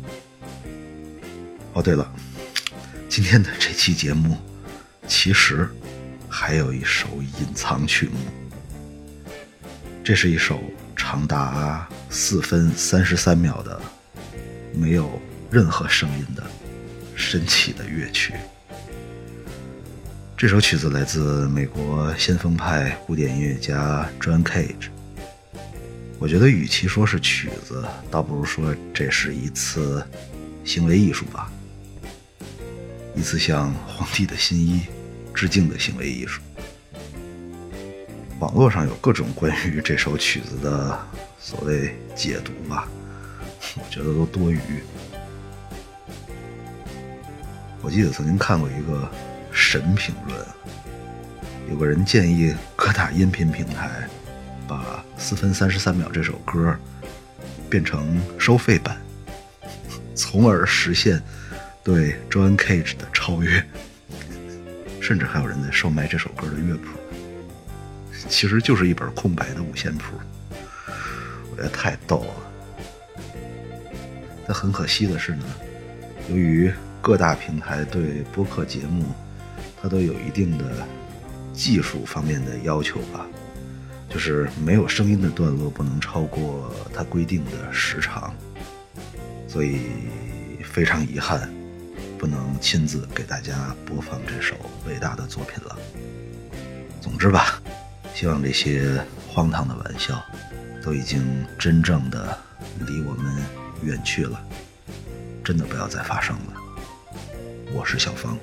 [1.75, 2.11] 哦，对了，
[3.11, 4.39] 今天的这期节目
[5.07, 5.69] 其实
[6.31, 8.17] 还有一首隐藏曲目，
[10.03, 10.63] 这是一首
[10.97, 13.79] 长达四分三十三秒的
[14.75, 15.21] 没有
[15.51, 16.43] 任何声音的
[17.15, 18.35] 神奇的乐曲。
[20.37, 24.89] 这首曲子来自美国先锋派古典音乐家 John Cage。
[26.19, 30.05] 我觉得与其说是曲子，倒不如说这是一次
[30.65, 31.51] 行为艺术吧，
[33.15, 34.83] 一次向皇帝的新衣
[35.35, 36.41] 致敬的行为艺术。
[38.41, 40.99] 网络上有各种关于这首曲子的
[41.39, 42.89] 所谓解读吧，
[43.77, 44.61] 我觉得都多余。
[47.83, 49.11] 我记得曾经看过一个。
[49.57, 50.37] 神评论，
[51.71, 53.89] 有个人建议各大音频平台
[54.67, 56.77] 把四分三十三秒这首歌
[57.71, 59.01] 变成收费版，
[60.13, 61.23] 从而实现
[61.85, 63.65] 对 John Cage 的超越。
[65.01, 66.89] 甚至还有人在售卖这首歌的乐谱，
[68.29, 70.17] 其实就是一本空白的五线谱。
[71.53, 72.54] 我觉得太逗了。
[74.47, 75.45] 但很可惜的是呢，
[76.29, 79.05] 由于各大平台对播客节目
[79.81, 80.65] 它都有一定的
[81.53, 83.27] 技术方面的要求吧，
[84.09, 88.35] 就是没有声音的段落不能超过它规定的时长，
[89.47, 89.83] 所以
[90.65, 91.51] 非常遗憾，
[92.19, 95.79] 不能亲自给大家播放这首伟大的作品了。
[97.01, 97.61] 总之吧，
[98.15, 100.23] 希望这些荒唐的玩笑
[100.83, 101.23] 都已经
[101.59, 102.37] 真正的
[102.81, 103.43] 离我们
[103.85, 104.43] 远去了，
[105.45, 106.55] 真的不要再发生了。
[107.73, 108.39] 我是小芳。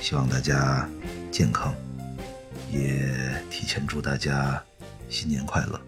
[0.00, 0.88] 希望大家
[1.30, 1.74] 健康，
[2.72, 3.04] 也
[3.50, 4.62] 提前祝大家
[5.10, 5.78] 新年快乐。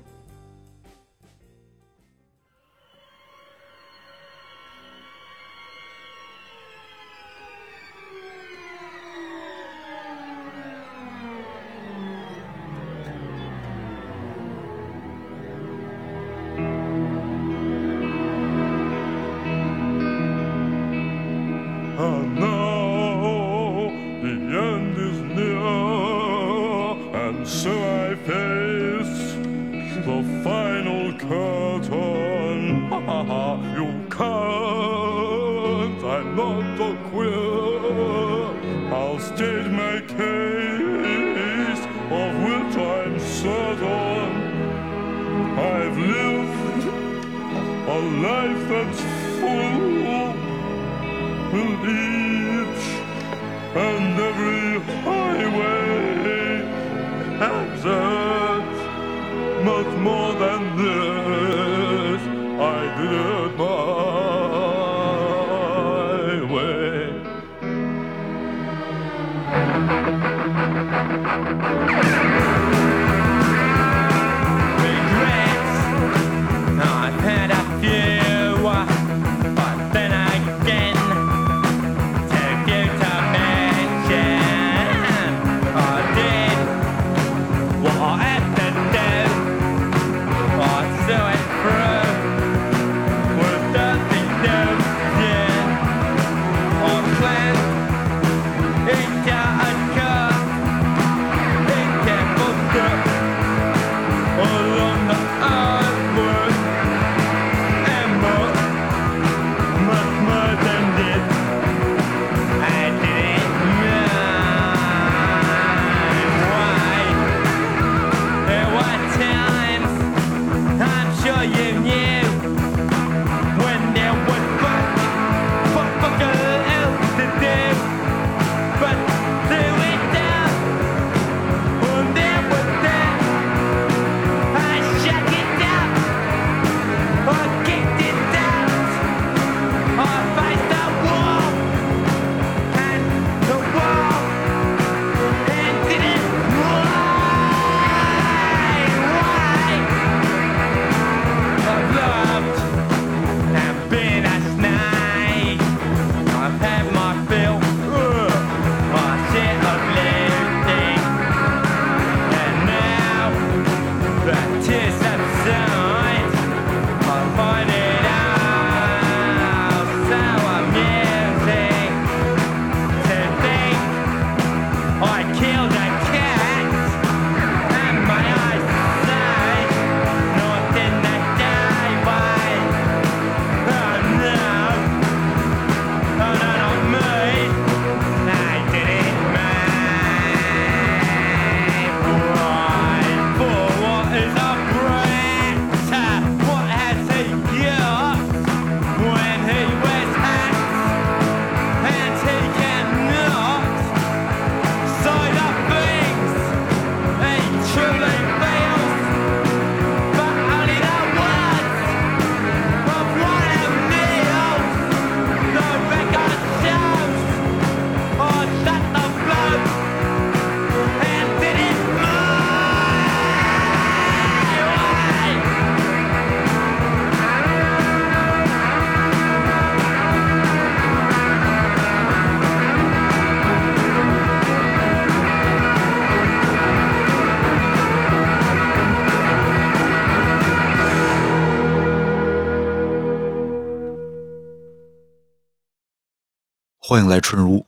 [246.93, 247.64] 欢迎来春如，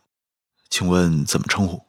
[0.68, 1.80] 请问怎么称呼？